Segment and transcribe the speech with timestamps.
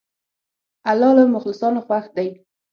[0.91, 2.29] الله له مخلصانو خوښ دی.